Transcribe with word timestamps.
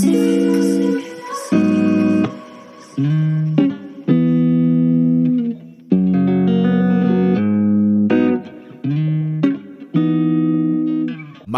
see. 0.00 0.59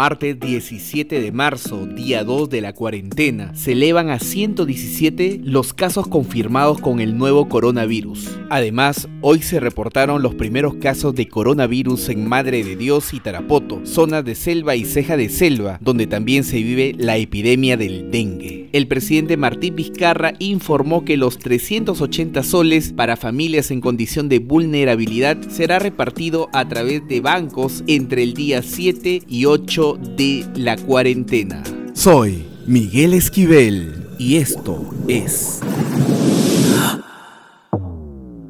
Martes 0.03 0.37
17 0.37 1.21
de 1.21 1.31
marzo, 1.31 1.85
día 1.85 2.25
2 2.25 2.49
de 2.49 2.59
la 2.59 2.73
cuarentena, 2.73 3.55
se 3.55 3.71
elevan 3.71 4.09
a 4.09 4.19
117 4.19 5.39
los 5.41 5.73
casos 5.73 6.09
confirmados 6.09 6.81
con 6.81 6.99
el 6.99 7.17
nuevo 7.17 7.47
coronavirus. 7.47 8.37
Además, 8.49 9.07
hoy 9.21 9.41
se 9.41 9.61
reportaron 9.61 10.21
los 10.21 10.35
primeros 10.35 10.75
casos 10.75 11.15
de 11.15 11.29
coronavirus 11.29 12.09
en 12.09 12.27
Madre 12.27 12.65
de 12.65 12.75
Dios 12.75 13.13
y 13.13 13.21
Tarapoto, 13.21 13.79
zonas 13.85 14.25
de 14.25 14.35
selva 14.35 14.75
y 14.75 14.83
ceja 14.83 15.15
de 15.15 15.29
selva, 15.29 15.77
donde 15.79 16.05
también 16.05 16.43
se 16.43 16.57
vive 16.57 16.93
la 16.97 17.15
epidemia 17.15 17.77
del 17.77 18.11
dengue. 18.11 18.67
El 18.73 18.87
presidente 18.87 19.37
Martín 19.37 19.75
Vizcarra 19.75 20.33
informó 20.39 21.05
que 21.05 21.15
los 21.15 21.37
380 21.37 22.43
soles 22.43 22.91
para 22.91 23.15
familias 23.15 23.71
en 23.71 23.79
condición 23.79 24.27
de 24.27 24.39
vulnerabilidad 24.39 25.37
será 25.47 25.79
repartido 25.79 26.49
a 26.53 26.67
través 26.67 27.07
de 27.07 27.21
bancos 27.21 27.83
entre 27.87 28.23
el 28.23 28.33
día 28.33 28.63
7 28.63 29.21
y 29.27 29.45
8 29.45 29.92
de 29.97 30.45
la 30.55 30.77
cuarentena. 30.77 31.63
Soy 31.93 32.45
Miguel 32.65 33.13
Esquivel 33.13 34.07
y 34.17 34.37
esto 34.37 34.93
es 35.07 35.59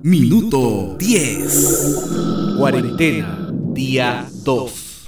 Minuto 0.04 0.98
10. 1.00 2.56
Cuarentena, 2.58 3.50
día 3.74 4.28
2. 4.44 5.06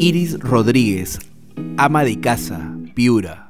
Iris 0.00 0.38
Rodríguez, 0.40 1.18
ama 1.76 2.02
de 2.04 2.20
casa, 2.20 2.76
Piura 2.94 3.47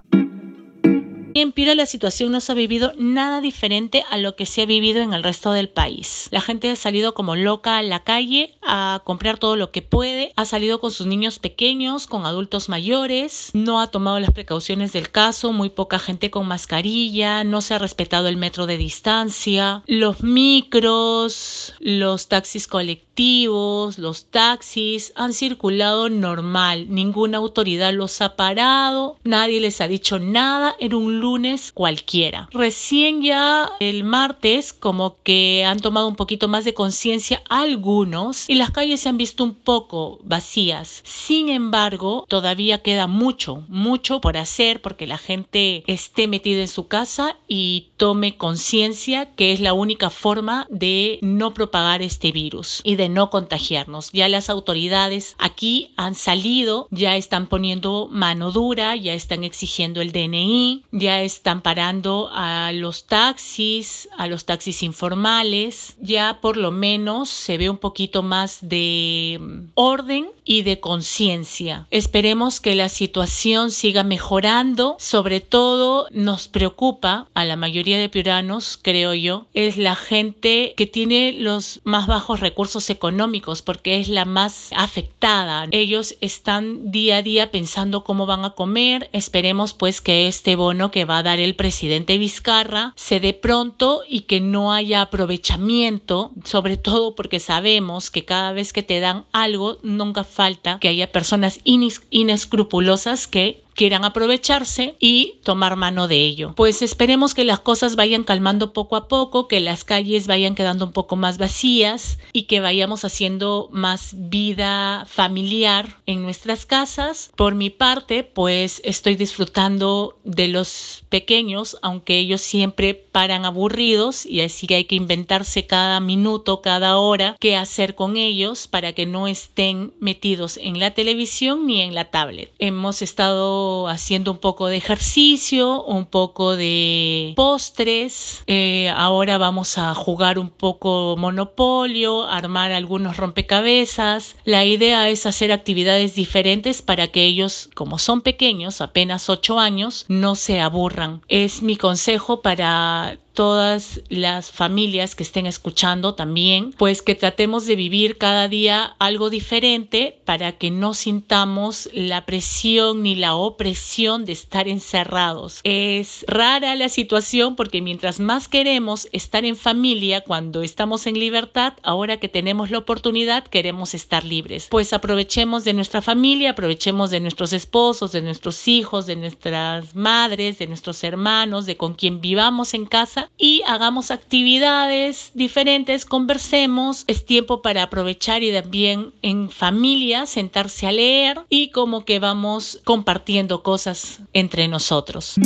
en 1.41 1.53
Piura 1.53 1.75
la 1.75 1.87
situación 1.87 2.33
no 2.33 2.41
se 2.41 2.53
ha 2.53 2.55
vivido 2.55 2.93
nada 2.99 3.41
diferente 3.41 4.05
a 4.11 4.17
lo 4.17 4.37
que 4.37 4.47
se 4.47 4.63
ha 4.63 4.67
vivido 4.67 5.01
en 5.01 5.13
el 5.13 5.23
resto 5.23 5.53
del 5.53 5.69
país. 5.69 6.29
La 6.31 6.41
gente 6.41 6.71
ha 6.71 6.77
salido 6.77 7.15
como 7.15 7.37
loca 7.37 7.79
a 7.79 7.83
la 7.83 8.05
calle 8.05 8.55
a 8.63 9.03
comprar 9.05 9.39
todo 9.39 9.57
lo 9.57 9.71
que 9.71 9.83
puede, 9.83 10.33
ha 10.37 10.45
salido 10.45 10.81
con 10.81 10.91
sus 10.91 11.07
niños 11.07 11.39
pequeños, 11.39 12.07
con 12.07 12.27
adultos 12.27 12.69
mayores, 12.69 13.51
no 13.53 13.81
ha 13.81 13.89
tomado 13.89 14.21
las 14.21 14.33
precauciones 14.33 14.93
del 14.93 15.11
caso, 15.11 15.53
muy 15.53 15.71
poca 15.71 15.99
gente 15.99 16.31
con 16.31 16.47
mascarilla, 16.47 17.45
no 17.45 17.61
se 17.61 17.75
ha 17.75 17.79
respetado 17.79 18.29
el 18.29 18.37
metro 18.37 18.67
de 18.67 18.77
distancia, 18.79 19.83
los 19.87 20.23
micros, 20.23 21.75
los 21.81 22.29
taxis 22.29 22.67
colectivos, 22.67 23.99
los 23.99 24.27
taxis 24.27 25.13
han 25.17 25.33
circulado 25.33 26.09
normal, 26.09 26.87
ninguna 26.89 27.39
autoridad 27.39 27.93
los 27.93 28.21
ha 28.21 28.37
parado, 28.37 29.17
nadie 29.25 29.61
les 29.61 29.81
ha 29.81 29.89
dicho 29.89 30.19
nada, 30.19 30.77
era 30.79 30.97
un 30.97 31.21
lunes 31.29 31.73
cualquiera. 31.73 32.49
Recién 32.53 33.21
ya 33.23 33.71
el 33.81 34.03
martes 34.03 34.73
como 34.73 35.17
que 35.23 35.63
han 35.63 35.79
tomado 35.79 36.09
un 36.09 36.17
poquito 36.17 36.49
más 36.49 36.65
de 36.65 36.73
conciencia 36.73 37.43
algunos 37.51 38.49
y 38.49 38.55
las 38.55 38.71
calles 38.71 39.01
se 39.01 39.11
han 39.11 39.19
visto 39.19 39.45
un 39.45 39.55
poco 39.55 40.21
vacías. 40.23 41.03
Sin 41.05 41.51
embargo, 41.51 42.25
todavía 42.29 42.83
queda 42.83 43.07
mucho, 43.07 43.63
mucho 43.69 44.23
por 44.23 44.39
hacer 44.39 44.81
porque 44.81 45.07
la 45.07 45.19
gente 45.19 45.85
esté 45.87 46.29
metida 46.29 46.63
en 46.63 46.69
su 46.69 46.89
casa 46.89 47.37
y 47.47 47.89
tome 47.99 48.39
conciencia 48.39 49.27
que 49.35 49.53
es 49.53 49.61
la 49.61 49.75
única 49.75 50.09
forma 50.09 50.67
de 50.71 51.19
no 51.21 51.53
propagar 51.53 52.01
este 52.01 52.33
virus 52.33 52.81
y 52.85 52.97
de 52.97 53.11
no 53.11 53.29
contagiarnos. 53.29 54.11
Ya 54.13 54.29
las 54.29 54.49
autoridades 54.49 55.35
aquí 55.39 55.93
han 55.97 56.15
salido, 56.15 56.89
ya 56.91 57.17
están 57.17 57.49
poniendo 57.49 58.09
mano 58.11 58.51
dura, 58.51 58.97
ya 58.97 59.13
están 59.13 59.45
exigiendo 59.45 60.01
el 60.01 60.13
DNI, 60.13 60.85
ya 60.93 61.18
están 61.23 61.63
parando 61.63 62.31
a 62.33 62.73
los 62.73 63.05
taxis, 63.07 64.09
a 64.17 64.27
los 64.27 64.45
taxis 64.45 64.83
informales, 64.83 65.97
ya 66.01 66.41
por 66.41 66.57
lo 66.57 66.71
menos 66.71 67.29
se 67.29 67.59
ve 67.59 67.71
un 67.71 67.79
poquito 67.79 68.23
más 68.23 68.59
de 68.61 69.39
mm, 69.41 69.71
orden 69.75 70.31
y 70.49 70.63
de 70.63 70.81
conciencia. 70.81 71.87
Esperemos 71.91 72.59
que 72.59 72.75
la 72.75 72.89
situación 72.89 73.71
siga 73.71 74.03
mejorando, 74.03 74.97
sobre 74.99 75.41
todo 75.41 76.09
nos 76.11 76.49
preocupa 76.49 77.29
a 77.35 77.45
la 77.45 77.57
mayoría 77.57 77.99
de 77.99 78.09
piuranos, 78.09 78.79
creo 78.81 79.13
yo, 79.13 79.45
es 79.53 79.77
la 79.77 79.95
gente 79.95 80.73
que 80.75 80.87
tiene 80.87 81.33
los 81.33 81.81
más 81.85 82.07
bajos 82.07 82.41
recursos 82.41 82.89
económicos 82.89 83.61
porque 83.61 84.01
es 84.01 84.09
la 84.09 84.25
más 84.25 84.71
afectada. 84.75 85.69
Ellos 85.71 86.17
están 86.23 86.91
día 86.91 87.19
a 87.19 87.23
día 87.23 87.51
pensando 87.51 88.03
cómo 88.03 88.25
van 88.25 88.47
a 88.47 88.51
comer. 88.51 89.11
Esperemos 89.13 89.75
pues 89.75 90.01
que 90.01 90.29
este 90.29 90.57
bono 90.57 90.91
que 90.91 91.05
va 91.05 91.19
a 91.19 91.23
dar 91.23 91.41
el 91.41 91.57
presidente 91.57 92.17
Vizcarra 92.17 92.95
se 92.97 93.21
dé 93.21 93.35
pronto 93.35 94.01
y 94.09 94.23
que 94.23 94.41
no 94.41 94.73
haya 94.73 95.03
aprovechamiento, 95.03 96.31
sobre 96.45 96.79
todo 96.79 97.15
porque 97.15 97.39
sabemos 97.39 98.11
que 98.11 98.25
cada 98.25 98.53
vez 98.53 98.73
que 98.73 98.83
te 98.83 99.01
dan 99.01 99.27
algo, 99.33 99.77
nunca 99.83 100.25
falta 100.39 100.79
que 100.79 100.87
haya 100.87 101.11
personas 101.11 101.59
inescrupulosas 101.65 103.27
que 103.27 103.65
quieran 103.79 104.05
aprovecharse 104.05 104.97
y 104.99 105.39
tomar 105.45 105.77
mano 105.77 106.09
de 106.09 106.17
ello. 106.17 106.53
Pues 106.57 106.83
esperemos 106.83 107.33
que 107.33 107.45
las 107.45 107.61
cosas 107.61 107.95
vayan 107.95 108.25
calmando 108.25 108.73
poco 108.73 108.97
a 108.97 109.07
poco, 109.07 109.47
que 109.47 109.61
las 109.61 109.85
calles 109.85 110.27
vayan 110.27 110.57
quedando 110.57 110.85
un 110.85 110.93
poco 110.93 111.15
más 111.15 111.39
vacías 111.39 112.19
y 112.33 112.43
que 112.43 112.59
vayamos 112.59 113.05
haciendo 113.05 113.69
más 113.71 114.15
vida 114.17 115.07
familiar 115.09 116.01
en 116.07 116.25
nuestras 116.25 116.67
casas. 116.67 117.31
Por 117.37 117.55
mi 117.55 117.71
parte, 117.71 118.25
pues 118.25 118.81
estoy 118.85 119.15
disfrutando 119.15 120.19
de 120.25 120.49
los 120.49 121.05
pequeños, 121.09 121.79
aunque 121.81 122.19
ellos 122.19 122.41
siempre 122.41 122.95
paran 122.95 123.45
aburridos 123.45 124.27
y 124.27 124.41
así 124.41 124.67
que 124.67 124.75
hay 124.75 124.85
que 124.87 124.97
inventarse 124.97 125.67
cada 125.67 126.01
minuto, 126.01 126.63
cada 126.63 126.99
hora 126.99 127.37
qué 127.39 127.55
hacer 127.55 127.95
con 127.95 128.17
ellos 128.17 128.67
para 128.67 128.93
que 128.93 129.07
no 129.07 129.29
estén 129.29 129.95
metidos 130.01 130.57
en 130.57 130.81
la 130.81 130.91
televisión 130.91 131.65
ni 131.65 131.81
en 131.81 131.95
la 131.95 132.07
tablet. 132.07 132.53
Hemos 132.59 133.03
estado 133.03 133.68
haciendo 133.89 134.33
un 134.33 134.39
poco 134.39 134.67
de 134.67 134.77
ejercicio, 134.77 135.85
un 135.85 136.07
poco 136.07 136.57
de 136.57 137.33
postres. 137.37 138.43
Eh, 138.47 138.91
ahora 138.95 139.39
vamos 139.39 139.79
a 139.79 139.95
jugar 139.95 140.39
un 140.39 140.51
poco 140.51 141.17
monopolio, 141.19 142.25
armar 142.25 142.73
algunos 142.73 143.17
rompecabezas. 143.17 144.37
La 144.45 144.65
idea 144.65 145.09
es 145.09 145.27
hacer 145.27 145.53
actividades 145.53 146.15
diferentes 146.15 146.83
para 146.83 147.09
que 147.09 147.25
ellos, 147.25 147.71
como 147.75 147.99
son 147.99 148.23
pequeños, 148.23 148.81
apenas 148.81 149.29
8 149.29 149.59
años, 149.59 150.05
no 150.09 150.35
se 150.35 150.61
aburran. 150.61 151.23
Es 151.29 151.63
mi 151.63 151.77
consejo 151.77 152.43
para 152.43 153.19
todas 153.39 154.01
las 154.09 154.51
familias 154.51 155.15
que 155.15 155.23
estén 155.23 155.47
escuchando 155.47 156.17
también, 156.17 156.75
pues 156.77 157.03
que 157.03 157.15
tratemos 157.15 157.67
de 157.67 157.77
vivir 157.77 158.19
cada 158.19 158.49
día 158.49 158.97
algo 158.99 159.31
diferente 159.31 160.19
para 160.25 160.59
que 160.59 160.73
no 160.73 160.93
sintamos 160.93 161.89
la 161.93 162.27
presión 162.27 163.05
ni 163.05 163.15
la 163.15 163.37
opresión 163.37 164.25
de 164.25 164.33
estar 164.33 164.67
encerrados. 164.67 165.61
Es 165.63 166.25
rara 166.27 166.75
la 166.75 166.89
situación 166.89 167.55
porque 167.55 167.81
mientras 167.81 168.19
más 168.19 168.49
queremos 168.49 169.07
estar 169.13 169.45
en 169.45 169.55
familia 169.55 170.23
cuando 170.23 170.63
estamos 170.63 171.07
en 171.07 171.21
libertad, 171.21 171.75
ahora 171.85 172.17
que 172.17 172.29
tenemos 172.29 172.73
la 172.73 172.79
oportunidad 172.79 173.45
queremos 173.45 173.95
estar 173.95 174.25
libres. 174.25 174.67
Pues 174.69 174.93
aprovechemos 174.93 175.63
de 175.63 175.75
nuestra 175.75 176.03
familia, 176.03 176.51
aprovechemos 176.51 177.11
de 177.11 177.21
nuestros 177.21 177.53
esposos, 177.53 178.11
de 178.11 178.23
nuestros 178.23 178.67
hijos, 178.67 179.07
de 179.07 179.15
nuestras 179.15 179.95
madres, 179.95 180.59
de 180.59 180.67
nuestros 180.67 181.05
hermanos, 181.05 181.67
de 181.67 181.77
con 181.77 181.95
quien 181.95 182.21
vivamos 182.21 182.75
en 182.75 182.85
casa 182.85 183.28
y 183.37 183.63
hagamos 183.67 184.11
actividades 184.11 185.31
diferentes, 185.35 186.05
conversemos, 186.05 187.05
es 187.07 187.25
tiempo 187.25 187.63
para 187.63 187.85
aprovechar 187.85 188.43
y 188.43 188.53
también 188.53 189.13
en 189.23 189.51
familia 189.51 190.27
sentarse 190.27 190.87
a 190.87 190.93
leer 190.93 191.41
y 191.49 191.71
como 191.71 192.05
que 192.05 192.19
vamos 192.19 192.81
compartiendo 192.85 193.63
cosas 193.63 194.21
entre 194.33 194.69
nosotros. 194.69 195.37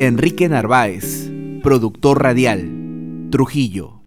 Enrique 0.00 0.48
Narváez, 0.48 1.30
productor 1.62 2.22
radial, 2.22 3.28
Trujillo. 3.30 3.97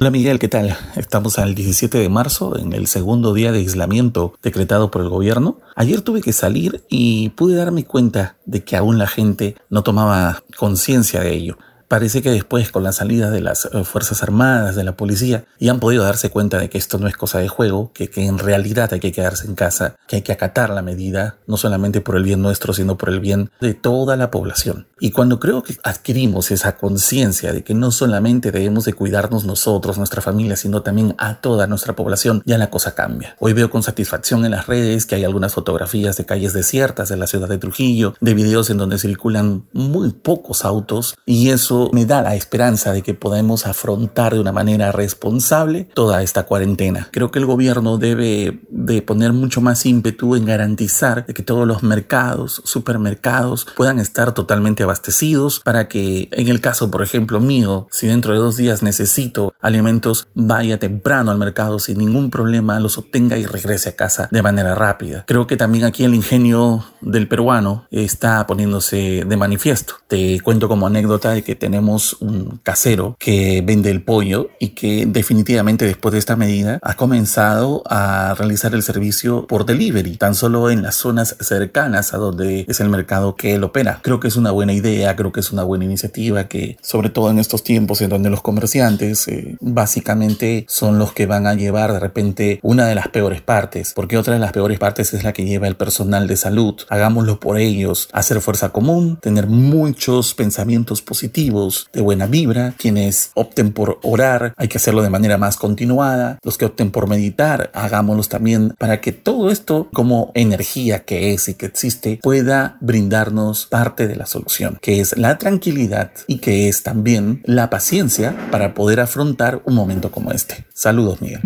Hola 0.00 0.12
Miguel, 0.12 0.38
¿qué 0.38 0.46
tal? 0.46 0.76
Estamos 0.94 1.40
al 1.40 1.56
17 1.56 1.98
de 1.98 2.08
marzo, 2.08 2.56
en 2.56 2.72
el 2.72 2.86
segundo 2.86 3.34
día 3.34 3.50
de 3.50 3.58
aislamiento 3.58 4.32
decretado 4.44 4.92
por 4.92 5.02
el 5.02 5.08
gobierno. 5.08 5.58
Ayer 5.74 6.02
tuve 6.02 6.20
que 6.20 6.32
salir 6.32 6.84
y 6.88 7.30
pude 7.30 7.56
darme 7.56 7.84
cuenta 7.84 8.36
de 8.46 8.62
que 8.62 8.76
aún 8.76 8.98
la 8.98 9.08
gente 9.08 9.56
no 9.70 9.82
tomaba 9.82 10.44
conciencia 10.56 11.18
de 11.18 11.34
ello. 11.34 11.58
Parece 11.88 12.20
que 12.20 12.30
después, 12.30 12.70
con 12.70 12.84
la 12.84 12.92
salida 12.92 13.30
de 13.30 13.40
las 13.40 13.64
eh, 13.64 13.82
Fuerzas 13.82 14.22
Armadas, 14.22 14.76
de 14.76 14.84
la 14.84 14.94
policía, 14.94 15.46
ya 15.58 15.70
han 15.70 15.80
podido 15.80 16.04
darse 16.04 16.28
cuenta 16.28 16.58
de 16.58 16.68
que 16.68 16.76
esto 16.76 16.98
no 16.98 17.08
es 17.08 17.16
cosa 17.16 17.38
de 17.38 17.48
juego, 17.48 17.92
que, 17.94 18.10
que 18.10 18.26
en 18.26 18.38
realidad 18.38 18.90
hay 18.92 19.00
que 19.00 19.10
quedarse 19.10 19.46
en 19.46 19.54
casa, 19.54 19.96
que 20.06 20.16
hay 20.16 20.22
que 20.22 20.32
acatar 20.32 20.68
la 20.68 20.82
medida, 20.82 21.38
no 21.46 21.56
solamente 21.56 22.02
por 22.02 22.16
el 22.16 22.24
bien 22.24 22.42
nuestro, 22.42 22.74
sino 22.74 22.98
por 22.98 23.08
el 23.08 23.20
bien 23.20 23.50
de 23.62 23.72
toda 23.72 24.16
la 24.16 24.30
población. 24.30 24.86
Y 25.00 25.12
cuando 25.12 25.40
creo 25.40 25.62
que 25.62 25.76
adquirimos 25.82 26.50
esa 26.50 26.76
conciencia 26.76 27.54
de 27.54 27.64
que 27.64 27.72
no 27.72 27.90
solamente 27.90 28.50
debemos 28.50 28.84
de 28.84 28.92
cuidarnos 28.92 29.44
nosotros, 29.44 29.96
nuestra 29.96 30.20
familia, 30.20 30.56
sino 30.56 30.82
también 30.82 31.14
a 31.16 31.40
toda 31.40 31.66
nuestra 31.66 31.96
población, 31.96 32.42
ya 32.44 32.58
la 32.58 32.68
cosa 32.68 32.94
cambia. 32.94 33.34
Hoy 33.38 33.54
veo 33.54 33.70
con 33.70 33.82
satisfacción 33.82 34.44
en 34.44 34.50
las 34.50 34.66
redes 34.66 35.06
que 35.06 35.14
hay 35.14 35.24
algunas 35.24 35.54
fotografías 35.54 36.18
de 36.18 36.26
calles 36.26 36.52
desiertas 36.52 37.08
de 37.08 37.16
la 37.16 37.26
ciudad 37.26 37.48
de 37.48 37.56
Trujillo, 37.56 38.14
de 38.20 38.34
videos 38.34 38.68
en 38.68 38.76
donde 38.76 38.98
circulan 38.98 39.66
muy 39.72 40.12
pocos 40.12 40.66
autos 40.66 41.14
y 41.24 41.48
eso 41.50 41.77
me 41.92 42.06
da 42.06 42.22
la 42.22 42.34
esperanza 42.34 42.92
de 42.92 43.02
que 43.02 43.14
podemos 43.14 43.66
afrontar 43.66 44.34
de 44.34 44.40
una 44.40 44.52
manera 44.52 44.92
responsable 44.92 45.88
toda 45.94 46.22
esta 46.22 46.44
cuarentena. 46.44 47.08
Creo 47.12 47.30
que 47.30 47.38
el 47.38 47.46
gobierno 47.46 47.98
debe 47.98 48.60
de 48.70 49.02
poner 49.02 49.32
mucho 49.32 49.60
más 49.60 49.86
ímpetu 49.86 50.34
en 50.34 50.44
garantizar 50.44 51.26
de 51.26 51.34
que 51.34 51.42
todos 51.42 51.66
los 51.66 51.82
mercados, 51.82 52.62
supermercados 52.64 53.66
puedan 53.76 53.98
estar 53.98 54.32
totalmente 54.32 54.82
abastecidos 54.82 55.60
para 55.60 55.88
que 55.88 56.28
en 56.32 56.48
el 56.48 56.60
caso, 56.60 56.90
por 56.90 57.02
ejemplo, 57.02 57.40
mío, 57.40 57.86
si 57.90 58.06
dentro 58.06 58.32
de 58.32 58.38
dos 58.38 58.56
días 58.56 58.82
necesito 58.82 59.54
alimentos, 59.60 60.28
vaya 60.34 60.78
temprano 60.78 61.30
al 61.30 61.38
mercado 61.38 61.78
sin 61.78 61.98
ningún 61.98 62.30
problema, 62.30 62.80
los 62.80 62.98
obtenga 62.98 63.38
y 63.38 63.46
regrese 63.46 63.90
a 63.90 63.96
casa 63.96 64.28
de 64.30 64.42
manera 64.42 64.74
rápida. 64.74 65.24
Creo 65.26 65.46
que 65.46 65.56
también 65.56 65.84
aquí 65.84 66.04
el 66.04 66.14
ingenio 66.14 66.84
del 67.00 67.28
peruano 67.28 67.86
está 67.90 68.46
poniéndose 68.46 69.24
de 69.26 69.36
manifiesto. 69.36 69.94
Te 70.06 70.40
cuento 70.40 70.68
como 70.68 70.86
anécdota 70.86 71.30
de 71.30 71.42
que 71.42 71.54
tenemos 71.68 72.16
un 72.20 72.60
casero 72.62 73.14
que 73.18 73.62
vende 73.62 73.90
el 73.90 74.02
pollo 74.02 74.48
y 74.58 74.70
que 74.70 75.04
definitivamente 75.04 75.84
después 75.84 76.14
de 76.14 76.18
esta 76.18 76.34
medida 76.34 76.78
ha 76.80 76.94
comenzado 76.94 77.82
a 77.84 78.34
realizar 78.38 78.74
el 78.74 78.82
servicio 78.82 79.46
por 79.46 79.66
delivery, 79.66 80.16
tan 80.16 80.34
solo 80.34 80.70
en 80.70 80.82
las 80.82 80.94
zonas 80.94 81.36
cercanas 81.40 82.14
a 82.14 82.16
donde 82.16 82.64
es 82.66 82.80
el 82.80 82.88
mercado 82.88 83.34
que 83.34 83.54
él 83.54 83.64
opera. 83.64 84.00
Creo 84.02 84.18
que 84.18 84.28
es 84.28 84.36
una 84.36 84.50
buena 84.50 84.72
idea, 84.72 85.14
creo 85.14 85.30
que 85.30 85.40
es 85.40 85.52
una 85.52 85.62
buena 85.62 85.84
iniciativa 85.84 86.48
que 86.48 86.78
sobre 86.80 87.10
todo 87.10 87.30
en 87.30 87.38
estos 87.38 87.62
tiempos 87.62 88.00
en 88.00 88.08
donde 88.08 88.30
los 88.30 88.40
comerciantes 88.40 89.28
eh, 89.28 89.58
básicamente 89.60 90.64
son 90.70 90.98
los 90.98 91.12
que 91.12 91.26
van 91.26 91.46
a 91.46 91.52
llevar 91.52 91.92
de 91.92 92.00
repente 92.00 92.60
una 92.62 92.86
de 92.86 92.94
las 92.94 93.08
peores 93.08 93.42
partes, 93.42 93.92
porque 93.94 94.16
otra 94.16 94.32
de 94.32 94.40
las 94.40 94.52
peores 94.52 94.78
partes 94.78 95.12
es 95.12 95.22
la 95.22 95.34
que 95.34 95.44
lleva 95.44 95.68
el 95.68 95.76
personal 95.76 96.26
de 96.28 96.36
salud. 96.38 96.76
Hagámoslo 96.88 97.38
por 97.38 97.58
ellos, 97.58 98.08
hacer 98.14 98.40
fuerza 98.40 98.70
común, 98.70 99.18
tener 99.20 99.48
muchos 99.48 100.32
pensamientos 100.32 101.02
positivos, 101.02 101.57
de 101.92 102.00
buena 102.00 102.26
vibra, 102.26 102.74
quienes 102.76 103.30
opten 103.34 103.72
por 103.72 103.98
orar, 104.02 104.54
hay 104.56 104.68
que 104.68 104.78
hacerlo 104.78 105.02
de 105.02 105.10
manera 105.10 105.38
más 105.38 105.56
continuada, 105.56 106.38
los 106.42 106.56
que 106.58 106.66
opten 106.66 106.90
por 106.90 107.08
meditar, 107.08 107.70
hagámoslos 107.74 108.28
también 108.28 108.74
para 108.78 109.00
que 109.00 109.12
todo 109.12 109.50
esto 109.50 109.88
como 109.92 110.30
energía 110.34 111.04
que 111.04 111.32
es 111.32 111.48
y 111.48 111.54
que 111.54 111.66
existe 111.66 112.20
pueda 112.22 112.76
brindarnos 112.80 113.66
parte 113.66 114.06
de 114.06 114.16
la 114.16 114.26
solución, 114.26 114.78
que 114.80 115.00
es 115.00 115.16
la 115.16 115.38
tranquilidad 115.38 116.12
y 116.26 116.38
que 116.38 116.68
es 116.68 116.82
también 116.82 117.42
la 117.44 117.70
paciencia 117.70 118.36
para 118.50 118.74
poder 118.74 119.00
afrontar 119.00 119.62
un 119.64 119.74
momento 119.74 120.10
como 120.10 120.30
este. 120.30 120.66
Saludos, 120.72 121.20
Miguel. 121.20 121.40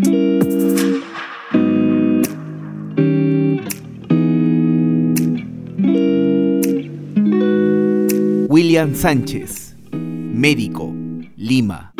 William 8.52 8.94
Sánchez, 8.94 9.61
médico, 10.32 10.92
Lima. 11.36 11.91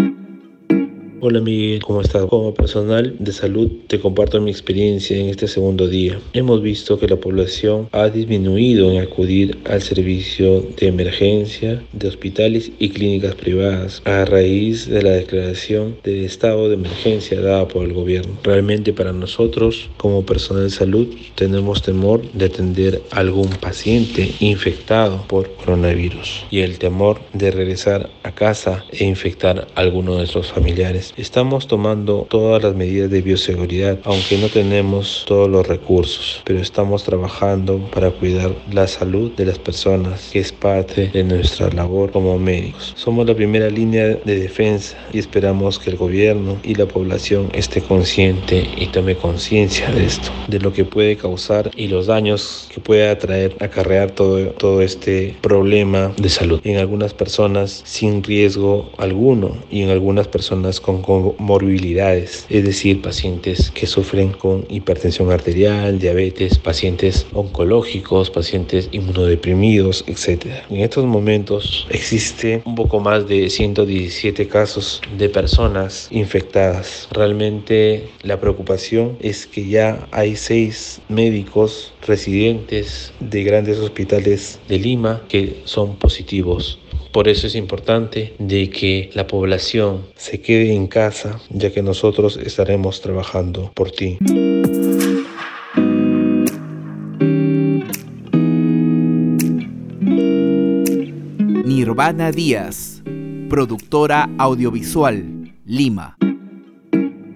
Hola 1.24 1.40
Miguel, 1.40 1.80
¿cómo 1.84 2.00
estás? 2.00 2.26
Como 2.26 2.52
personal 2.52 3.14
de 3.16 3.30
salud 3.30 3.70
te 3.86 4.00
comparto 4.00 4.40
mi 4.40 4.50
experiencia 4.50 5.16
en 5.16 5.28
este 5.28 5.46
segundo 5.46 5.86
día. 5.86 6.18
Hemos 6.32 6.60
visto 6.62 6.98
que 6.98 7.06
la 7.06 7.14
población 7.14 7.88
ha 7.92 8.08
disminuido 8.08 8.90
en 8.90 9.00
acudir 9.00 9.56
al 9.70 9.80
servicio 9.82 10.62
de 10.76 10.88
emergencia 10.88 11.80
de 11.92 12.08
hospitales 12.08 12.72
y 12.80 12.88
clínicas 12.88 13.36
privadas 13.36 14.02
a 14.04 14.24
raíz 14.24 14.88
de 14.88 15.00
la 15.00 15.10
declaración 15.10 15.94
del 16.02 16.24
estado 16.24 16.68
de 16.68 16.74
emergencia 16.74 17.40
dada 17.40 17.68
por 17.68 17.84
el 17.84 17.92
gobierno. 17.92 18.36
Realmente 18.42 18.92
para 18.92 19.12
nosotros 19.12 19.90
como 19.98 20.26
personal 20.26 20.64
de 20.64 20.70
salud 20.70 21.06
tenemos 21.36 21.82
temor 21.82 22.22
de 22.32 22.46
atender 22.46 23.00
a 23.12 23.20
algún 23.20 23.50
paciente 23.60 24.28
infectado 24.40 25.24
por 25.28 25.54
coronavirus 25.54 26.46
y 26.50 26.62
el 26.62 26.80
temor 26.80 27.20
de 27.32 27.52
regresar 27.52 28.10
a 28.24 28.32
casa 28.32 28.84
e 28.90 29.04
infectar 29.04 29.68
a 29.76 29.80
alguno 29.80 30.14
de 30.14 30.18
nuestros 30.18 30.50
familiares. 30.50 31.11
Estamos 31.18 31.66
tomando 31.66 32.26
todas 32.30 32.62
las 32.62 32.74
medidas 32.74 33.10
de 33.10 33.20
bioseguridad, 33.20 33.98
aunque 34.04 34.38
no 34.38 34.48
tenemos 34.48 35.24
todos 35.26 35.46
los 35.46 35.68
recursos, 35.68 36.40
pero 36.46 36.58
estamos 36.58 37.04
trabajando 37.04 37.78
para 37.92 38.10
cuidar 38.10 38.54
la 38.72 38.86
salud 38.86 39.30
de 39.32 39.44
las 39.44 39.58
personas, 39.58 40.30
que 40.32 40.38
es 40.38 40.52
parte 40.52 41.08
de 41.08 41.22
nuestra 41.22 41.68
labor 41.68 42.12
como 42.12 42.38
médicos. 42.38 42.94
Somos 42.96 43.26
la 43.26 43.34
primera 43.34 43.68
línea 43.68 44.06
de 44.24 44.40
defensa 44.40 44.96
y 45.12 45.18
esperamos 45.18 45.78
que 45.78 45.90
el 45.90 45.98
gobierno 45.98 46.56
y 46.62 46.76
la 46.76 46.86
población 46.86 47.50
esté 47.52 47.82
consciente 47.82 48.66
y 48.74 48.86
tome 48.86 49.14
conciencia 49.14 49.90
de 49.90 50.06
esto, 50.06 50.30
de 50.48 50.60
lo 50.60 50.72
que 50.72 50.86
puede 50.86 51.18
causar 51.18 51.70
y 51.76 51.88
los 51.88 52.06
daños 52.06 52.70
que 52.72 52.80
puede 52.80 53.14
traer, 53.16 53.54
acarrear 53.60 54.12
todo, 54.12 54.46
todo 54.52 54.80
este 54.80 55.36
problema 55.42 56.10
de 56.16 56.30
salud. 56.30 56.58
En 56.64 56.78
algunas 56.78 57.12
personas 57.12 57.82
sin 57.84 58.24
riesgo 58.24 58.90
alguno 58.96 59.58
y 59.70 59.82
en 59.82 59.90
algunas 59.90 60.26
personas 60.26 60.80
con 60.80 61.01
comorbilidades, 61.02 62.46
es 62.48 62.64
decir, 62.64 63.02
pacientes 63.02 63.70
que 63.70 63.86
sufren 63.86 64.32
con 64.32 64.64
hipertensión 64.68 65.30
arterial, 65.30 65.98
diabetes, 65.98 66.58
pacientes 66.58 67.26
oncológicos, 67.32 68.30
pacientes 68.30 68.88
inmunodeprimidos, 68.92 70.04
etc. 70.06 70.46
En 70.70 70.80
estos 70.80 71.04
momentos 71.04 71.86
existe 71.90 72.62
un 72.64 72.74
poco 72.74 73.00
más 73.00 73.28
de 73.28 73.50
117 73.50 74.48
casos 74.48 75.00
de 75.18 75.28
personas 75.28 76.08
infectadas. 76.10 77.08
Realmente 77.10 78.08
la 78.22 78.40
preocupación 78.40 79.16
es 79.20 79.46
que 79.46 79.68
ya 79.68 80.06
hay 80.10 80.36
seis 80.36 81.00
médicos 81.08 81.92
residentes 82.06 83.12
de 83.20 83.44
grandes 83.44 83.78
hospitales 83.78 84.60
de 84.68 84.78
Lima 84.78 85.22
que 85.28 85.60
son 85.64 85.96
positivos 85.96 86.78
por 87.12 87.28
eso 87.28 87.46
es 87.46 87.54
importante 87.54 88.34
de 88.38 88.70
que 88.70 89.10
la 89.14 89.26
población 89.26 90.06
se 90.16 90.40
quede 90.40 90.72
en 90.72 90.86
casa, 90.86 91.40
ya 91.50 91.70
que 91.70 91.82
nosotros 91.82 92.38
estaremos 92.38 93.00
trabajando 93.02 93.70
por 93.74 93.90
ti. 93.90 94.18
Nirvana 101.64 102.32
Díaz, 102.32 103.02
productora 103.48 104.30
audiovisual, 104.38 105.52
Lima. 105.66 106.16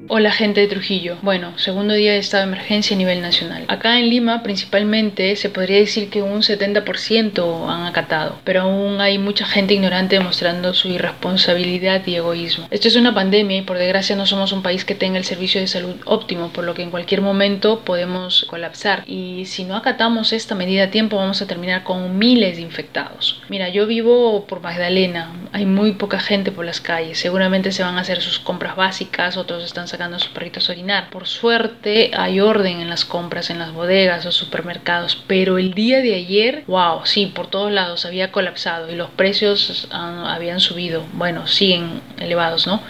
Hola 0.09 0.31
gente 0.31 0.61
de 0.61 0.69
Trujillo. 0.69 1.17
Bueno, 1.23 1.59
segundo 1.59 1.93
día 1.93 2.13
de 2.13 2.19
estado 2.19 2.45
de 2.45 2.53
emergencia 2.53 2.95
a 2.95 2.99
nivel 2.99 3.21
nacional. 3.21 3.65
Acá 3.67 3.99
en 3.99 4.09
Lima 4.09 4.45
principalmente 4.45 5.35
se 5.35 5.51
podría 5.51 5.79
decir 5.79 6.11
que 6.11 6.23
un 6.23 6.43
70% 6.43 7.69
han 7.69 7.87
acatado, 7.87 8.39
pero 8.45 8.63
aún 8.63 9.01
hay 9.01 9.19
mucha 9.19 9.47
gente 9.47 9.75
ignorante 9.75 10.17
demostrando 10.17 10.75
su 10.75 10.89
irresponsabilidad 10.89 12.07
y 12.07 12.15
egoísmo. 12.15 12.69
Esto 12.71 12.87
es 12.87 12.95
una 12.95 13.15
pandemia 13.15 13.57
y 13.57 13.63
por 13.63 13.79
desgracia 13.79 14.15
no 14.15 14.27
somos 14.27 14.53
un 14.53 14.63
país 14.63 14.85
que 14.85 14.95
tenga 14.95 15.19
el 15.19 15.25
servicio 15.25 15.61
de 15.61 15.67
salud 15.67 15.97
óptimo, 16.05 16.51
por 16.51 16.63
lo 16.63 16.75
que 16.75 16.83
en 16.83 16.91
cualquier 16.93 17.21
momento 17.21 17.81
podemos 17.81 18.47
colapsar. 18.49 19.03
Y 19.07 19.47
si 19.47 19.65
no 19.65 19.75
acatamos 19.75 20.33
esta 20.33 20.55
medida 20.55 20.85
a 20.85 20.91
tiempo 20.91 21.17
vamos 21.17 21.43
a 21.43 21.49
terminar 21.49 21.83
con 21.83 22.17
miles 22.17 22.57
de 22.57 22.63
infectados. 22.63 23.43
Mira, 23.49 23.71
yo 23.71 23.89
vivo 23.89 24.47
por 24.47 24.61
Magdalena, 24.61 25.33
hay 25.51 25.67
muy 25.67 25.93
poca 25.93 26.21
gente 26.21 26.53
por 26.53 26.65
las 26.65 26.81
calles, 26.81 27.19
seguramente 27.19 27.73
se 27.73 27.83
van 27.83 27.97
a 27.97 28.03
hacer 28.03 28.21
sus 28.21 28.39
compras 28.39 28.77
básicas, 28.77 29.37
otros 29.37 29.65
están 29.65 29.89
sacando 29.97 30.19
a 30.19 30.21
sus 30.21 30.29
perritos 30.29 30.69
a 30.69 30.73
orinar. 30.73 31.09
Por 31.09 31.27
suerte 31.27 32.11
hay 32.15 32.39
orden 32.39 32.83
en 32.83 32.91
las 32.91 33.07
compras, 33.07 33.49
en 33.49 33.59
las 33.59 33.73
bodegas 33.73 34.27
o 34.27 34.33
supermercados, 34.33 35.25
pero 35.27 35.57
el 35.57 35.73
día 35.73 36.03
de 36.03 36.15
ayer, 36.15 36.65
wow, 36.67 37.01
sí, 37.05 37.33
por 37.35 37.47
todos 37.47 37.73
lados 37.73 38.05
había 38.05 38.31
colapsado 38.31 38.93
y 38.93 38.95
los 38.95 39.09
precios 39.09 39.89
habían 39.91 40.61
subido. 40.61 41.03
Bueno, 41.15 41.47
siguen 41.47 42.03
elevados, 42.21 42.67
¿no? 42.67 42.83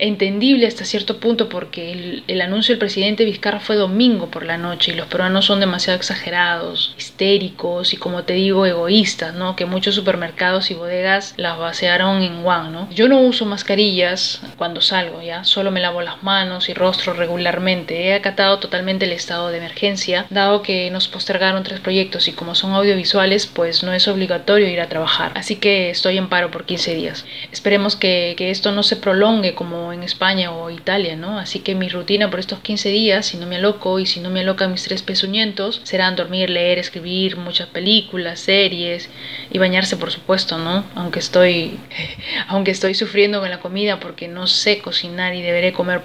Entendible 0.00 0.66
hasta 0.66 0.84
cierto 0.84 1.20
punto 1.20 1.48
porque 1.48 1.92
el, 1.92 2.24
el 2.26 2.40
anuncio 2.40 2.72
del 2.72 2.80
presidente 2.80 3.24
Vizcarra 3.24 3.60
fue 3.60 3.76
domingo 3.76 4.26
por 4.26 4.44
la 4.44 4.58
noche 4.58 4.90
y 4.90 4.96
los 4.96 5.06
peruanos 5.06 5.44
son 5.44 5.60
demasiado 5.60 5.96
exagerados, 5.96 6.96
histéricos 6.98 7.94
y 7.94 7.96
como 7.96 8.24
te 8.24 8.32
digo, 8.32 8.66
egoístas, 8.66 9.34
¿no? 9.34 9.54
Que 9.54 9.66
muchos 9.66 9.94
supermercados 9.94 10.72
y 10.72 10.74
bodegas 10.74 11.34
las 11.36 11.56
vaciaron 11.58 12.22
en 12.22 12.44
Wuhan, 12.44 12.72
¿no? 12.72 12.90
Yo 12.90 13.06
no 13.06 13.20
uso 13.20 13.46
mascarillas 13.46 14.42
cuando 14.56 14.80
salgo, 14.80 15.22
¿ya? 15.22 15.44
Solo 15.44 15.70
me 15.70 15.78
lavo 15.78 16.02
las 16.02 16.24
manos 16.24 16.39
y 16.40 16.72
rostro 16.72 17.12
regularmente. 17.12 18.08
He 18.08 18.14
acatado 18.14 18.58
totalmente 18.60 19.04
el 19.04 19.12
estado 19.12 19.48
de 19.50 19.58
emergencia, 19.58 20.24
dado 20.30 20.62
que 20.62 20.90
nos 20.90 21.06
postergaron 21.06 21.62
tres 21.64 21.80
proyectos 21.80 22.28
y 22.28 22.32
como 22.32 22.54
son 22.54 22.72
audiovisuales, 22.72 23.46
pues 23.46 23.82
no 23.82 23.92
es 23.92 24.08
obligatorio 24.08 24.66
ir 24.66 24.80
a 24.80 24.88
trabajar. 24.88 25.32
Así 25.34 25.56
que 25.56 25.90
estoy 25.90 26.16
en 26.16 26.30
paro 26.30 26.50
por 26.50 26.64
15 26.64 26.94
días. 26.94 27.26
Esperemos 27.52 27.94
que, 27.94 28.34
que 28.38 28.50
esto 28.50 28.72
no 28.72 28.82
se 28.82 28.96
prolongue 28.96 29.54
como 29.54 29.92
en 29.92 30.02
España 30.02 30.50
o 30.50 30.70
Italia, 30.70 31.14
¿no? 31.14 31.38
Así 31.38 31.60
que 31.60 31.74
mi 31.74 31.90
rutina 31.90 32.30
por 32.30 32.40
estos 32.40 32.60
15 32.60 32.88
días, 32.88 33.26
si 33.26 33.36
no 33.36 33.46
me 33.46 33.56
aloco 33.56 33.98
y 33.98 34.06
si 34.06 34.20
no 34.20 34.30
me 34.30 34.40
alocan 34.40 34.72
mis 34.72 34.84
tres 34.84 35.02
pezuñentos, 35.02 35.82
serán 35.84 36.16
dormir, 36.16 36.48
leer, 36.48 36.78
escribir, 36.78 37.36
muchas 37.36 37.68
películas, 37.68 38.40
series 38.40 39.10
y 39.50 39.58
bañarse 39.58 39.98
por 39.98 40.10
supuesto, 40.10 40.56
¿no? 40.56 40.84
Aunque 40.94 41.18
estoy 41.18 41.78
aunque 42.48 42.70
estoy 42.70 42.94
sufriendo 42.94 43.40
con 43.40 43.50
la 43.50 43.60
comida 43.60 44.00
porque 44.00 44.26
no 44.26 44.46
sé 44.46 44.78
cocinar 44.78 45.34
y 45.34 45.42
deberé 45.42 45.74
comer 45.74 46.00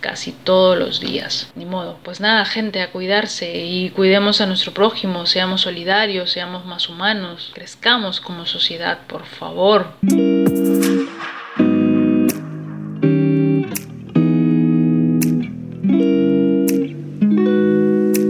casi 0.00 0.32
todos 0.32 0.78
los 0.78 1.00
días. 1.00 1.50
Ni 1.54 1.64
modo. 1.64 1.98
Pues 2.02 2.20
nada, 2.20 2.44
gente, 2.44 2.82
a 2.82 2.90
cuidarse 2.90 3.64
y 3.64 3.90
cuidemos 3.90 4.40
a 4.40 4.46
nuestro 4.46 4.72
prójimo, 4.72 5.26
seamos 5.26 5.62
solidarios, 5.62 6.30
seamos 6.30 6.64
más 6.66 6.88
humanos, 6.88 7.50
crezcamos 7.54 8.20
como 8.20 8.46
sociedad, 8.46 9.00
por 9.06 9.24
favor. 9.26 9.94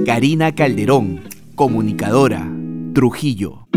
Karina 0.07 0.55
Calderón, 0.55 1.23
comunicadora, 1.55 2.47
Trujillo. 2.95 3.69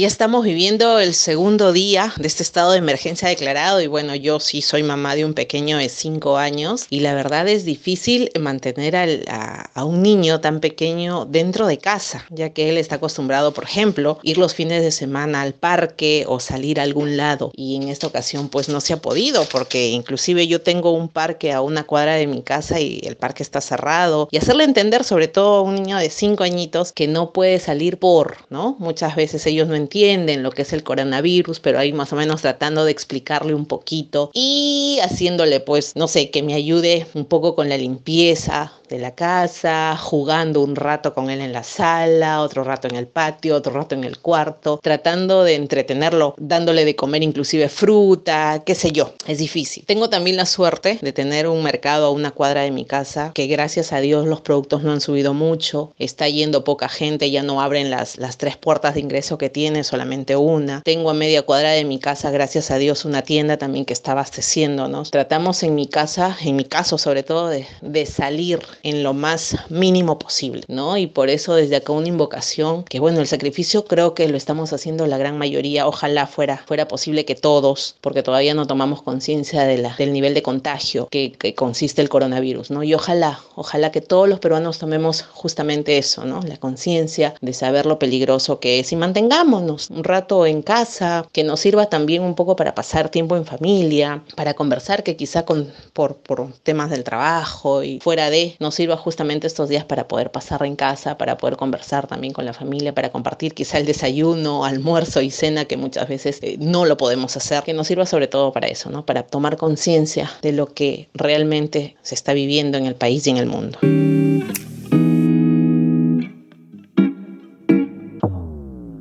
Ya 0.00 0.06
estamos 0.06 0.42
viviendo 0.42 0.98
el 1.00 1.12
segundo 1.12 1.70
día 1.70 2.14
de 2.16 2.26
este 2.26 2.42
estado 2.42 2.72
de 2.72 2.78
emergencia 2.78 3.28
declarado 3.28 3.82
y 3.82 3.88
bueno, 3.88 4.14
yo 4.14 4.40
sí 4.40 4.62
soy 4.62 4.82
mamá 4.82 5.14
de 5.14 5.26
un 5.26 5.34
pequeño 5.34 5.76
de 5.76 5.90
5 5.90 6.38
años 6.38 6.86
y 6.88 7.00
la 7.00 7.14
verdad 7.14 7.46
es 7.46 7.66
difícil 7.66 8.30
mantener 8.40 8.96
a, 9.28 9.70
a, 9.74 9.84
un 9.84 10.02
niño 10.02 10.40
tan 10.40 10.60
pequeño 10.60 11.26
dentro 11.26 11.66
de 11.66 11.76
casa, 11.76 12.24
ya 12.30 12.50
que 12.50 12.70
él 12.70 12.78
está 12.78 12.96
acostumbrado, 12.96 13.52
por 13.52 13.64
ejemplo, 13.64 14.18
ir 14.22 14.38
los 14.38 14.54
fines 14.54 14.82
de 14.82 14.92
semana 14.92 15.42
al 15.42 15.52
parque 15.52 16.24
o 16.26 16.40
salir 16.40 16.80
a 16.80 16.84
algún 16.84 17.18
lado 17.18 17.52
y 17.54 17.76
en 17.76 17.88
esta 17.88 18.06
ocasión 18.06 18.48
pues 18.48 18.70
no 18.70 18.80
se 18.80 18.94
ha 18.94 18.96
podido 18.96 19.44
porque 19.44 19.90
inclusive 19.90 20.46
yo 20.46 20.62
tengo 20.62 20.92
un 20.92 21.10
parque 21.10 21.52
a 21.52 21.60
una 21.60 21.84
cuadra 21.84 22.14
de 22.14 22.26
mi 22.26 22.40
casa 22.40 22.80
y 22.80 23.02
el 23.04 23.16
parque 23.16 23.42
está 23.42 23.60
cerrado 23.60 24.28
y 24.30 24.38
hacerle 24.38 24.64
entender 24.64 25.04
sobre 25.04 25.28
todo 25.28 25.56
a 25.56 25.62
un 25.62 25.74
niño 25.74 25.98
de 25.98 26.08
5 26.08 26.44
añitos 26.44 26.92
que 26.92 27.08
no 27.08 27.34
puede 27.34 27.60
salir 27.60 27.98
por, 27.98 28.38
¿no? 28.48 28.74
Muchas 28.78 29.16
veces 29.16 29.44
ellos 29.44 29.68
no 29.68 29.81
entienden 29.82 30.42
lo 30.42 30.50
que 30.50 30.62
es 30.62 30.72
el 30.72 30.82
coronavirus, 30.82 31.60
pero 31.60 31.78
ahí 31.78 31.92
más 31.92 32.12
o 32.12 32.16
menos 32.16 32.42
tratando 32.42 32.84
de 32.84 32.92
explicarle 32.92 33.54
un 33.54 33.66
poquito 33.66 34.30
y 34.32 34.98
haciéndole 35.02 35.60
pues, 35.60 35.94
no 35.96 36.08
sé, 36.08 36.30
que 36.30 36.42
me 36.42 36.54
ayude 36.54 37.06
un 37.14 37.24
poco 37.24 37.54
con 37.54 37.68
la 37.68 37.76
limpieza 37.76 38.72
de 38.88 38.98
la 38.98 39.14
casa, 39.14 39.96
jugando 39.96 40.60
un 40.60 40.76
rato 40.76 41.14
con 41.14 41.30
él 41.30 41.40
en 41.40 41.52
la 41.52 41.62
sala, 41.62 42.40
otro 42.42 42.64
rato 42.64 42.88
en 42.88 42.96
el 42.96 43.06
patio, 43.06 43.56
otro 43.56 43.72
rato 43.72 43.94
en 43.94 44.04
el 44.04 44.18
cuarto, 44.18 44.78
tratando 44.82 45.44
de 45.44 45.54
entretenerlo, 45.54 46.34
dándole 46.38 46.84
de 46.84 46.96
comer 46.96 47.22
inclusive 47.22 47.68
fruta, 47.68 48.62
qué 48.64 48.74
sé 48.74 48.92
yo, 48.92 49.14
es 49.26 49.38
difícil. 49.38 49.84
Tengo 49.86 50.08
también 50.08 50.36
la 50.36 50.46
suerte 50.46 50.98
de 51.00 51.12
tener 51.12 51.48
un 51.48 51.62
mercado 51.62 52.06
a 52.06 52.10
una 52.10 52.30
cuadra 52.30 52.62
de 52.62 52.70
mi 52.70 52.84
casa, 52.84 53.32
que 53.34 53.46
gracias 53.46 53.92
a 53.92 54.00
Dios 54.00 54.26
los 54.26 54.40
productos 54.40 54.82
no 54.82 54.92
han 54.92 55.00
subido 55.00 55.34
mucho, 55.34 55.92
está 55.98 56.28
yendo 56.28 56.64
poca 56.64 56.88
gente, 56.88 57.30
ya 57.30 57.42
no 57.42 57.60
abren 57.60 57.90
las, 57.90 58.18
las 58.18 58.38
tres 58.38 58.56
puertas 58.56 58.94
de 58.94 59.00
ingreso 59.00 59.38
que 59.38 59.50
tiene, 59.50 59.84
solamente 59.84 60.36
una. 60.36 60.82
Tengo 60.82 61.10
a 61.10 61.14
media 61.14 61.42
cuadra 61.42 61.70
de 61.70 61.84
mi 61.84 61.98
casa, 61.98 62.30
gracias 62.30 62.70
a 62.70 62.78
Dios, 62.78 63.04
una 63.04 63.22
tienda 63.22 63.56
también 63.56 63.84
que 63.84 63.92
está 63.92 64.12
abasteciéndonos. 64.12 65.10
Tratamos 65.10 65.62
en 65.62 65.74
mi 65.74 65.86
casa, 65.86 66.36
en 66.42 66.56
mi 66.56 66.64
caso 66.64 66.98
sobre 66.98 67.22
todo, 67.22 67.48
de, 67.48 67.66
de 67.80 68.06
salir 68.06 68.60
en 68.82 69.02
lo 69.02 69.14
más 69.14 69.56
mínimo 69.68 70.18
posible, 70.18 70.62
¿no? 70.68 70.96
Y 70.96 71.06
por 71.06 71.30
eso 71.30 71.54
desde 71.54 71.76
acá 71.76 71.92
una 71.92 72.08
invocación, 72.08 72.84
que 72.84 73.00
bueno, 73.00 73.20
el 73.20 73.26
sacrificio 73.26 73.84
creo 73.84 74.14
que 74.14 74.28
lo 74.28 74.36
estamos 74.36 74.72
haciendo 74.72 75.06
la 75.06 75.18
gran 75.18 75.38
mayoría, 75.38 75.86
ojalá 75.86 76.26
fuera, 76.26 76.58
fuera 76.58 76.88
posible 76.88 77.24
que 77.24 77.34
todos, 77.34 77.96
porque 78.00 78.22
todavía 78.22 78.54
no 78.54 78.66
tomamos 78.66 79.02
conciencia 79.02 79.64
de 79.64 79.72
del 79.72 80.12
nivel 80.12 80.34
de 80.34 80.42
contagio 80.42 81.08
que, 81.10 81.32
que 81.32 81.54
consiste 81.54 82.02
el 82.02 82.08
coronavirus, 82.08 82.70
¿no? 82.70 82.82
Y 82.82 82.94
ojalá, 82.94 83.40
ojalá 83.56 83.90
que 83.90 84.00
todos 84.00 84.28
los 84.28 84.38
peruanos 84.38 84.78
tomemos 84.78 85.22
justamente 85.22 85.98
eso, 85.98 86.24
¿no? 86.24 86.40
La 86.42 86.56
conciencia 86.56 87.34
de 87.40 87.52
saber 87.52 87.86
lo 87.86 87.98
peligroso 87.98 88.60
que 88.60 88.80
es 88.80 88.92
y 88.92 88.96
mantengámonos 88.96 89.90
un 89.90 90.04
rato 90.04 90.46
en 90.46 90.62
casa, 90.62 91.26
que 91.32 91.44
nos 91.44 91.60
sirva 91.60 91.86
también 91.86 92.22
un 92.22 92.34
poco 92.34 92.56
para 92.56 92.74
pasar 92.74 93.08
tiempo 93.08 93.36
en 93.36 93.44
familia, 93.44 94.22
para 94.36 94.54
conversar, 94.54 95.02
que 95.02 95.16
quizá 95.16 95.44
con, 95.44 95.72
por, 95.92 96.16
por 96.16 96.52
temas 96.62 96.90
del 96.90 97.04
trabajo 97.04 97.82
y 97.82 98.00
fuera 98.00 98.30
de, 98.30 98.56
nos 98.62 98.76
sirva 98.76 98.96
justamente 98.96 99.46
estos 99.46 99.68
días 99.68 99.84
para 99.84 100.08
poder 100.08 100.30
pasar 100.30 100.64
en 100.64 100.76
casa, 100.76 101.18
para 101.18 101.36
poder 101.36 101.56
conversar 101.56 102.06
también 102.06 102.32
con 102.32 102.46
la 102.46 102.54
familia, 102.54 102.94
para 102.94 103.10
compartir 103.10 103.52
quizá 103.52 103.78
el 103.78 103.84
desayuno, 103.84 104.64
almuerzo 104.64 105.20
y 105.20 105.30
cena 105.30 105.66
que 105.66 105.76
muchas 105.76 106.08
veces 106.08 106.38
eh, 106.40 106.56
no 106.58 106.86
lo 106.86 106.96
podemos 106.96 107.36
hacer, 107.36 107.62
que 107.64 107.74
nos 107.74 107.88
sirva 107.88 108.06
sobre 108.06 108.28
todo 108.28 108.52
para 108.52 108.68
eso, 108.68 108.88
¿no? 108.88 109.04
Para 109.04 109.24
tomar 109.24 109.58
conciencia 109.58 110.30
de 110.40 110.52
lo 110.52 110.66
que 110.66 111.10
realmente 111.12 111.96
se 112.02 112.14
está 112.14 112.32
viviendo 112.32 112.78
en 112.78 112.86
el 112.86 112.94
país 112.94 113.26
y 113.26 113.30
en 113.30 113.36
el 113.36 113.46
mundo. 113.46 113.78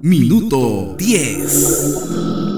Minuto 0.02 0.96
10. 0.98 2.51